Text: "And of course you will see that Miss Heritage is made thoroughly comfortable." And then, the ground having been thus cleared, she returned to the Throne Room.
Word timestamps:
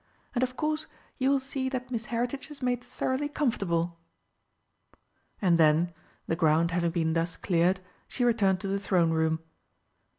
"And 0.33 0.41
of 0.41 0.57
course 0.57 0.87
you 1.19 1.29
will 1.29 1.37
see 1.37 1.69
that 1.69 1.91
Miss 1.91 2.05
Heritage 2.05 2.49
is 2.49 2.63
made 2.63 2.83
thoroughly 2.83 3.27
comfortable." 3.29 3.99
And 5.39 5.59
then, 5.59 5.91
the 6.25 6.35
ground 6.35 6.71
having 6.71 6.89
been 6.89 7.13
thus 7.13 7.37
cleared, 7.37 7.79
she 8.07 8.23
returned 8.25 8.59
to 8.61 8.67
the 8.67 8.79
Throne 8.79 9.11
Room. 9.11 9.41